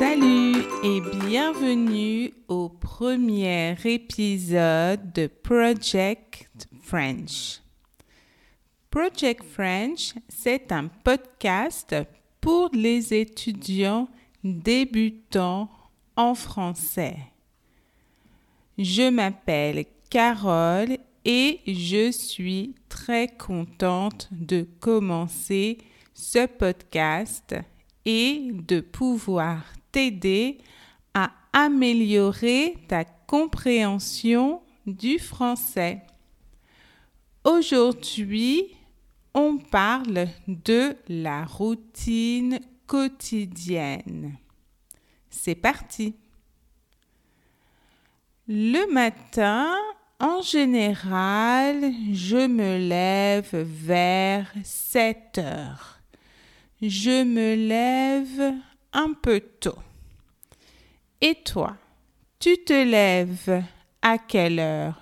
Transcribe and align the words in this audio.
Salut 0.00 0.64
et 0.82 1.02
bienvenue 1.02 2.32
au 2.48 2.70
premier 2.70 3.76
épisode 3.84 5.12
de 5.12 5.26
Project 5.26 6.48
French. 6.82 7.60
Project 8.90 9.44
French, 9.44 10.14
c'est 10.26 10.72
un 10.72 10.88
podcast 10.88 11.94
pour 12.40 12.70
les 12.72 13.12
étudiants 13.12 14.08
débutants 14.42 15.68
en 16.16 16.34
français. 16.34 17.18
Je 18.78 19.10
m'appelle 19.10 19.84
Carole 20.08 20.96
et 21.26 21.60
je 21.66 22.10
suis 22.10 22.74
très 22.88 23.28
contente 23.28 24.30
de 24.32 24.66
commencer 24.80 25.76
ce 26.14 26.46
podcast 26.46 27.54
et 28.06 28.50
de 28.50 28.80
pouvoir 28.80 29.62
t'aider 29.92 30.58
à 31.14 31.32
améliorer 31.52 32.76
ta 32.88 33.04
compréhension 33.04 34.62
du 34.86 35.18
français. 35.18 36.02
Aujourd'hui, 37.44 38.76
on 39.34 39.58
parle 39.58 40.28
de 40.46 40.96
la 41.08 41.44
routine 41.44 42.60
quotidienne. 42.86 44.36
C'est 45.30 45.54
parti. 45.54 46.16
Le 48.48 48.92
matin, 48.92 49.74
en 50.18 50.42
général, 50.42 51.92
je 52.12 52.46
me 52.48 52.88
lève 52.88 53.54
vers 53.54 54.52
7 54.64 55.38
heures. 55.38 56.00
Je 56.82 57.22
me 57.22 57.54
lève 57.54 58.54
un 58.92 59.12
peu 59.12 59.40
tôt. 59.40 59.78
Et 61.20 61.34
toi, 61.34 61.76
tu 62.38 62.56
te 62.64 62.72
lèves 62.72 63.62
à 64.02 64.18
quelle 64.18 64.58
heure? 64.58 65.00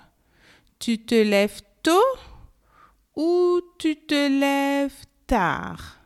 Tu 0.79 0.99
te 0.99 1.15
lèves 1.15 1.61
tôt 1.83 2.17
ou 3.15 3.61
tu 3.77 3.95
te 3.95 4.39
lèves 4.39 5.05
tard? 5.27 5.97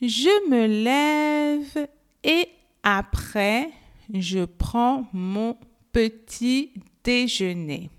Je 0.00 0.48
me 0.48 0.66
lève 0.66 1.88
et 2.24 2.48
après, 2.82 3.70
je 4.12 4.44
prends 4.44 5.06
mon 5.12 5.58
petit 5.92 6.72
déjeuner. 7.04 7.90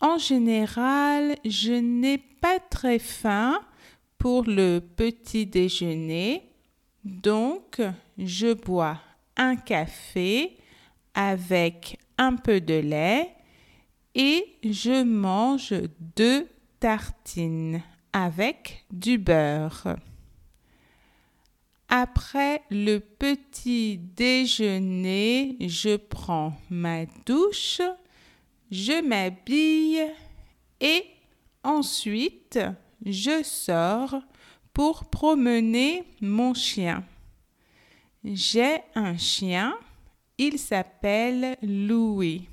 En 0.00 0.16
général, 0.16 1.36
je 1.44 1.72
n'ai 1.72 2.16
pas 2.16 2.58
très 2.58 2.98
faim 2.98 3.60
pour 4.16 4.44
le 4.44 4.80
petit 4.80 5.44
déjeuner, 5.44 6.49
donc 7.04 7.80
je 8.18 8.52
bois 8.52 9.00
un 9.36 9.56
café 9.56 10.56
avec 11.14 11.98
un 12.18 12.36
peu 12.36 12.60
de 12.60 12.74
lait 12.74 13.30
et 14.14 14.44
je 14.62 15.02
mange 15.02 15.74
deux 16.16 16.48
tartines 16.78 17.82
avec 18.12 18.84
du 18.90 19.18
beurre. 19.18 19.96
Après 21.88 22.62
le 22.70 22.98
petit 22.98 23.98
déjeuner, 23.98 25.56
je 25.60 25.96
prends 25.96 26.52
ma 26.70 27.06
douche, 27.26 27.80
je 28.70 29.02
m'habille 29.02 30.06
et 30.80 31.04
ensuite 31.64 32.60
je 33.04 33.42
sors 33.42 34.22
pour 34.72 35.04
promener 35.06 36.04
mon 36.20 36.54
chien. 36.54 37.04
J'ai 38.24 38.78
un 38.94 39.16
chien, 39.16 39.74
il 40.38 40.58
s'appelle 40.58 41.56
Louis. 41.62 42.48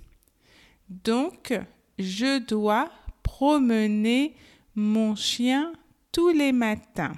Donc, 0.89 1.53
je 2.00 2.39
dois 2.39 2.89
promener 3.23 4.35
mon 4.75 5.16
chien 5.16 5.73
tous 6.11 6.29
les 6.29 6.51
matins. 6.51 7.16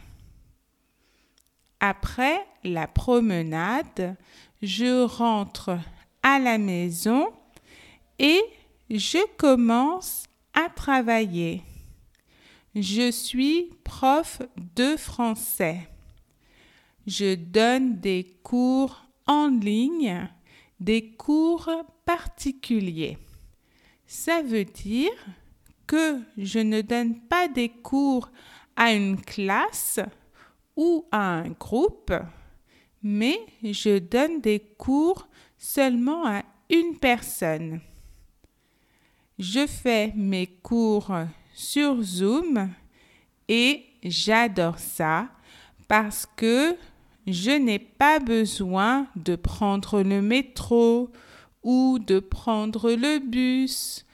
Après 1.79 2.45
la 2.63 2.87
promenade, 2.87 4.15
je 4.61 5.03
rentre 5.05 5.77
à 6.23 6.39
la 6.39 6.57
maison 6.57 7.29
et 8.17 8.41
je 8.89 9.25
commence 9.37 10.25
à 10.53 10.69
travailler. 10.69 11.61
Je 12.81 13.11
suis 13.11 13.71
prof 13.83 14.41
de 14.75 14.95
français. 14.95 15.89
Je 17.05 17.35
donne 17.35 17.99
des 17.99 18.37
cours 18.41 19.03
en 19.27 19.49
ligne, 19.49 20.29
des 20.79 21.11
cours 21.11 21.69
particuliers. 22.05 23.17
Ça 24.07 24.41
veut 24.41 24.63
dire 24.63 25.11
que 25.87 26.21
je 26.37 26.59
ne 26.59 26.79
donne 26.79 27.19
pas 27.19 27.49
des 27.49 27.67
cours 27.67 28.29
à 28.77 28.93
une 28.93 29.19
classe, 29.19 29.99
ou 30.77 31.05
à 31.11 31.39
un 31.39 31.49
groupe, 31.49 32.13
mais 33.03 33.37
je 33.61 33.99
donne 33.99 34.39
des 34.39 34.61
cours 34.77 35.27
seulement 35.57 36.25
à 36.25 36.43
une 36.69 36.97
personne. 36.97 37.81
Je 39.37 39.67
fais 39.67 40.13
mes 40.15 40.47
cours 40.47 41.11
sur 41.59 42.01
Zoom 42.01 42.69
et 43.49 43.83
j'adore 44.01 44.79
ça 44.79 45.27
parce 45.89 46.25
que 46.37 46.77
je 47.27 47.51
n'ai 47.51 47.79
pas 47.79 48.19
besoin 48.19 49.07
de 49.17 49.35
prendre 49.35 50.01
le 50.01 50.21
métro 50.21 51.11
ou 51.61 51.99
de 51.99 52.19
prendre 52.19 52.93
le 52.93 53.19
bus 53.19 54.05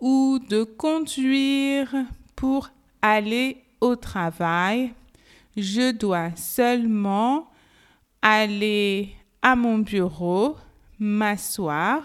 ou 0.00 0.38
de 0.48 0.64
conduire 0.64 1.94
pour 2.34 2.70
aller 3.02 3.58
au 3.82 3.96
travail 3.96 4.94
je 5.56 5.92
dois 5.92 6.34
seulement 6.36 7.50
aller 8.22 9.12
à 9.42 9.54
mon 9.54 9.78
bureau, 9.78 10.56
m'asseoir 10.98 12.02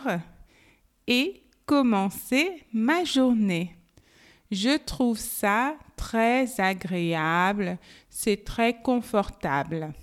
et 1.07 1.41
commencer 1.65 2.63
ma 2.73 3.05
journée. 3.05 3.78
Je 4.51 4.77
trouve 4.77 5.19
ça 5.19 5.75
très 5.95 6.59
agréable, 6.59 7.77
c'est 8.09 8.43
très 8.43 8.81
confortable. 8.81 9.93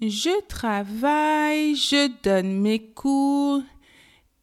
Je 0.00 0.40
travaille, 0.46 1.74
je 1.74 2.10
donne 2.22 2.60
mes 2.60 2.80
cours 2.92 3.62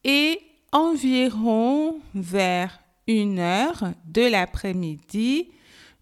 et 0.03 0.39
environ 0.71 1.99
vers 2.13 2.79
une 3.07 3.39
heure 3.39 3.93
de 4.05 4.21
l'après-midi, 4.21 5.49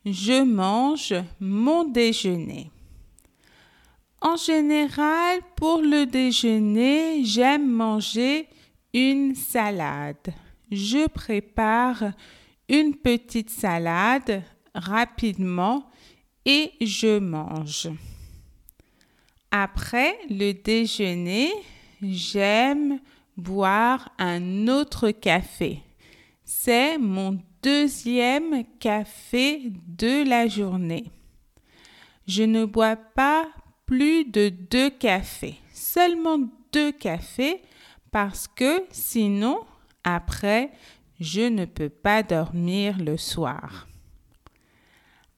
je 0.06 0.44
mange 0.44 1.16
mon 1.40 1.86
déjeuner. 1.86 2.70
En 4.22 4.36
général, 4.36 5.40
pour 5.56 5.82
le 5.82 6.06
déjeuner, 6.06 7.24
j'aime 7.24 7.70
manger 7.70 8.48
une 8.94 9.36
salade. 9.36 10.34
Je 10.72 11.08
prépare 11.08 12.12
une 12.70 12.96
petite 12.96 13.50
salade 13.50 14.44
rapidement 14.76 15.90
et 16.46 16.72
je 16.82 17.20
mange. 17.20 17.90
Après 19.52 20.18
le 20.30 20.52
déjeuner, 20.52 21.52
j'aime 22.02 23.00
boire 23.38 24.12
un 24.18 24.68
autre 24.68 25.12
café. 25.12 25.82
C'est 26.44 26.98
mon 26.98 27.40
deuxième 27.64 28.64
café 28.80 29.72
de 29.88 30.28
la 30.28 30.48
journée. 30.48 31.06
Je 32.28 32.44
ne 32.44 32.66
bois 32.66 32.96
pas 32.96 33.48
plus 33.86 34.26
de 34.26 34.50
deux 34.50 34.90
cafés, 34.90 35.56
seulement 35.74 36.40
deux 36.74 36.92
cafés 36.92 37.62
parce 38.12 38.48
que 38.48 38.84
sinon, 38.92 39.60
après, 40.10 40.72
je 41.20 41.42
ne 41.42 41.66
peux 41.66 41.90
pas 41.90 42.24
dormir 42.24 42.98
le 42.98 43.18
soir. 43.18 43.88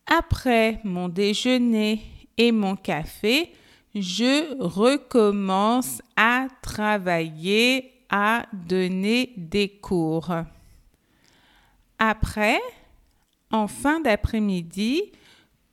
Après 0.05 0.79
mon 0.83 1.09
déjeuner 1.09 2.03
et 2.37 2.51
mon 2.51 2.75
café, 2.75 3.51
je 3.95 4.61
recommence 4.61 6.03
à 6.15 6.47
travailler, 6.61 7.91
à 8.11 8.45
donner 8.53 9.33
des 9.37 9.69
cours. 9.69 10.35
Après, 11.97 12.59
en 13.49 13.67
fin 13.67 13.99
d'après-midi, 14.01 15.01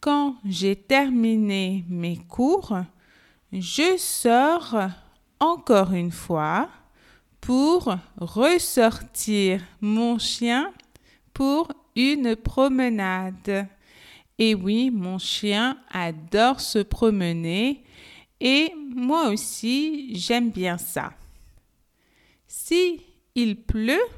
quand 0.01 0.37
j'ai 0.47 0.75
terminé 0.75 1.85
mes 1.91 2.17
cours, 2.17 2.79
je 3.53 3.99
sors 3.99 4.75
encore 5.39 5.93
une 5.93 6.13
fois 6.13 6.71
pour 7.47 7.97
ressortir 8.17 9.63
mon 9.81 10.19
chien 10.19 10.73
pour 11.33 11.69
une 11.95 12.35
promenade. 12.35 13.69
Et 14.37 14.57
oui, 14.57 14.91
mon 14.91 15.19
chien 15.19 15.79
adore 15.93 16.61
se 16.61 16.81
promener 16.81 17.85
et 18.41 18.73
moi 18.77 19.29
aussi, 19.29 20.17
j'aime 20.17 20.51
bien 20.51 20.77
ça. 20.77 21.13
Si 22.49 23.01
il 23.37 23.63
pleut, 23.63 24.09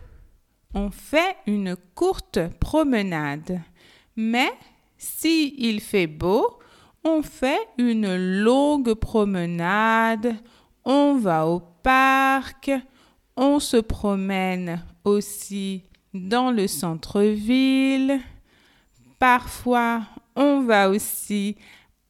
on 0.73 0.91
fait 0.91 1.37
une 1.47 1.77
courte 1.95 2.39
promenade. 2.59 3.61
Mais 4.17 4.51
si 4.97 5.55
il 5.59 5.83
fait 5.83 6.07
beau, 6.07 6.61
on 7.05 7.21
fait 7.21 7.61
une 7.77 8.17
longue 8.43 8.95
promenade, 8.95 10.35
on 10.87 11.19
va 11.19 11.47
au 11.47 11.61
parc, 11.83 12.71
on 13.39 13.61
se 13.61 13.77
promène 13.77 14.85
aussi 15.05 15.85
dans 16.13 16.51
le 16.51 16.67
centre-ville. 16.67 18.21
Parfois, 19.21 20.03
on 20.35 20.63
va 20.63 20.91
aussi 20.91 21.57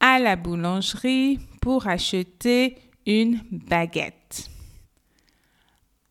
à 0.01 0.19
la 0.19 0.37
boulangerie 0.37 1.39
pour 1.61 1.87
acheter 1.87 2.79
une 3.07 3.41
baguette. 3.51 4.49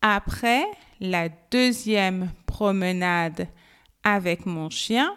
Après 0.02 0.64
la 1.00 1.28
deuxième 1.50 2.30
promenade 2.46 3.48
avec 4.04 4.46
mon 4.46 4.70
chien, 4.70 5.16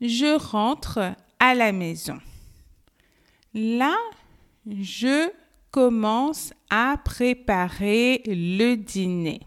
je 0.00 0.38
rentre 0.38 1.14
à 1.38 1.54
la 1.54 1.72
maison. 1.72 2.18
Là, 3.52 3.94
je 4.66 5.30
commence 5.70 6.54
à 6.74 6.96
préparer 6.96 8.22
le 8.24 8.76
dîner. 8.76 9.42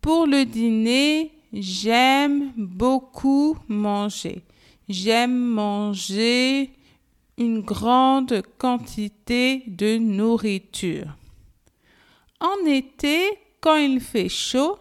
Pour 0.00 0.26
le 0.26 0.46
dîner, 0.46 1.30
j'aime 1.52 2.50
beaucoup 2.56 3.58
manger. 3.68 4.42
J'aime 4.88 5.38
manger 5.38 6.70
une 7.36 7.60
grande 7.60 8.40
quantité 8.56 9.64
de 9.66 9.98
nourriture. 9.98 11.14
En 12.40 12.66
été, 12.66 13.28
quand 13.60 13.76
il 13.76 14.00
fait 14.00 14.30
chaud, 14.30 14.78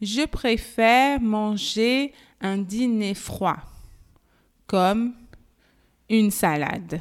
je 0.00 0.26
préfère 0.26 1.20
manger 1.20 2.12
un 2.40 2.58
dîner 2.58 3.14
froid, 3.14 3.58
comme 4.66 5.14
une 6.08 6.32
salade. 6.32 7.00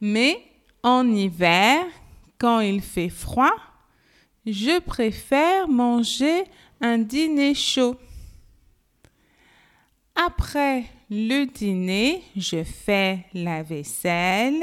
Mais 0.00 0.40
en 0.84 1.10
hiver, 1.10 1.84
quand 2.38 2.60
il 2.60 2.80
fait 2.80 3.08
froid, 3.08 3.54
je 4.46 4.80
préfère 4.80 5.68
manger 5.68 6.44
un 6.80 6.98
dîner 6.98 7.54
chaud. 7.54 7.96
Après 10.14 10.84
le 11.10 11.44
dîner, 11.46 12.22
je 12.36 12.62
fais 12.62 13.24
la 13.34 13.62
vaisselle 13.62 14.62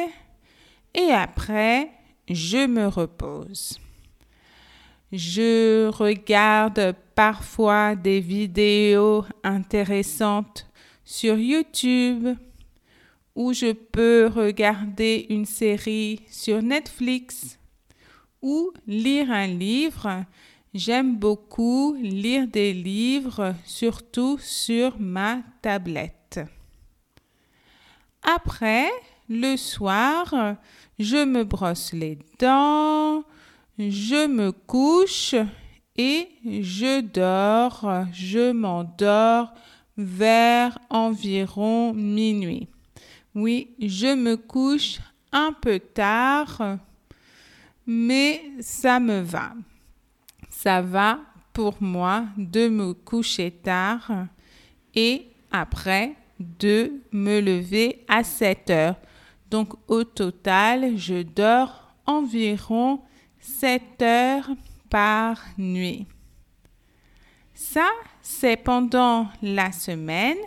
et 0.93 1.11
après, 1.11 1.89
je 2.29 2.67
me 2.67 2.87
repose. 2.87 3.79
Je 5.11 5.89
regarde 5.89 6.95
parfois 7.15 7.95
des 7.95 8.21
vidéos 8.21 9.25
intéressantes 9.43 10.67
sur 11.03 11.37
YouTube 11.37 12.29
ou 13.35 13.53
je 13.53 13.73
peux 13.73 14.27
regarder 14.33 15.25
une 15.29 15.45
série 15.45 16.21
sur 16.29 16.61
Netflix 16.61 17.57
ou 18.41 18.71
lire 18.87 19.31
un 19.31 19.47
livre. 19.47 20.25
J'aime 20.73 21.17
beaucoup 21.17 21.95
lire 21.99 22.47
des 22.47 22.73
livres, 22.73 23.53
surtout 23.65 24.37
sur 24.39 24.99
ma 24.99 25.39
tablette. 25.61 26.39
Après, 28.23 28.89
le 29.27 29.57
soir, 29.57 30.55
je 30.99 31.25
me 31.25 31.43
brosse 31.43 31.93
les 31.93 32.19
dents, 32.39 33.23
je 33.77 34.27
me 34.27 34.51
couche 34.51 35.35
et 35.97 36.29
je 36.45 37.01
dors, 37.01 38.05
je 38.13 38.51
m'endors 38.51 39.53
vers 39.97 40.77
environ 40.89 41.93
minuit. 41.93 42.67
Oui, 43.35 43.75
je 43.79 44.13
me 44.15 44.35
couche 44.35 44.99
un 45.31 45.53
peu 45.53 45.79
tard, 45.79 46.77
mais 47.85 48.43
ça 48.59 48.99
me 48.99 49.21
va. 49.21 49.53
Ça 50.49 50.81
va 50.81 51.19
pour 51.53 51.81
moi 51.81 52.25
de 52.37 52.67
me 52.69 52.93
coucher 52.93 53.51
tard 53.51 54.11
et 54.95 55.27
après 55.51 56.15
de 56.39 57.01
me 57.11 57.39
lever 57.39 58.03
à 58.07 58.23
7 58.23 58.69
heures. 58.69 58.95
Donc 59.49 59.73
au 59.87 60.03
total, 60.03 60.97
je 60.97 61.21
dors 61.23 61.93
environ 62.05 63.01
7 63.39 64.01
heures 64.01 64.49
par 64.89 65.41
nuit. 65.57 66.05
Ça, 67.53 67.89
c'est 68.21 68.57
pendant 68.57 69.27
la 69.41 69.71
semaine 69.71 70.37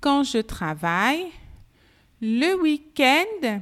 quand 0.00 0.24
je 0.24 0.38
travaille. 0.38 1.26
Le 2.20 2.60
week-end, 2.60 3.60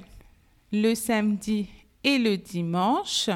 le 0.73 0.95
samedi 0.95 1.69
et 2.05 2.19
le 2.19 2.37
dimanche, 2.37 3.31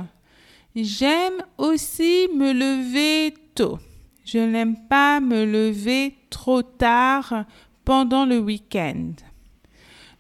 j'aime 0.75 1.43
aussi 1.59 2.29
me 2.35 2.53
lever 2.53 3.35
tôt. 3.55 3.79
Je 4.25 4.39
n'aime 4.39 4.77
pas 4.89 5.21
me 5.21 5.45
lever 5.45 6.15
trop 6.31 6.63
tard 6.63 7.45
pendant 7.85 8.25
le 8.25 8.39
week-end. 8.39 9.13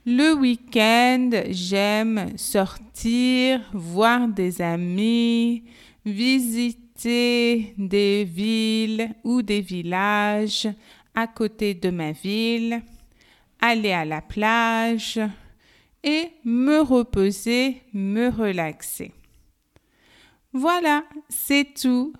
Le 0.05 0.35
week-end, 0.35 1.31
j'aime 1.51 2.37
sortir, 2.37 3.61
voir 3.73 4.27
des 4.27 4.61
amis, 4.61 5.63
visiter 6.05 7.73
des 7.79 8.25
villes 8.25 9.15
ou 9.23 9.43
des 9.43 9.61
villages 9.61 10.69
à 11.15 11.29
côté 11.29 11.75
de 11.75 11.91
ma 11.91 12.11
ville, 12.11 12.83
aller 13.61 13.93
à 13.93 14.05
la 14.05 14.21
plage 14.21 15.21
et 16.03 16.31
me 16.45 16.81
reposer, 16.81 17.83
me 17.93 18.29
relaxer. 18.29 19.13
Voilà, 20.53 21.05
c'est 21.29 21.75
tout 21.75 22.13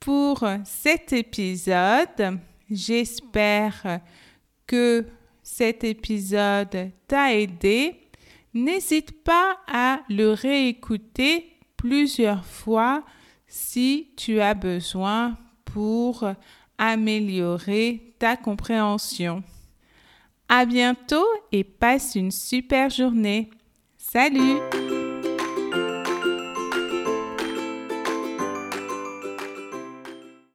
pour 0.00 0.44
cet 0.64 1.12
épisode. 1.12 2.38
J'espère 2.70 4.00
que 4.66 5.06
cet 5.42 5.84
épisode 5.84 6.90
t'a 7.06 7.34
aidé, 7.34 8.00
n'hésite 8.52 9.22
pas 9.22 9.58
à 9.68 10.00
le 10.08 10.32
réécouter 10.32 11.52
plusieurs 11.76 12.44
fois 12.44 13.04
si 13.46 14.10
tu 14.16 14.40
as 14.40 14.54
besoin 14.54 15.36
pour 15.64 16.24
améliorer 16.78 18.14
ta 18.18 18.36
compréhension. 18.36 19.42
À 20.48 20.64
bientôt 20.64 21.26
et 21.50 21.64
passe 21.64 22.14
une 22.14 22.30
super 22.30 22.88
journée. 22.88 23.50
Salut 23.98 24.58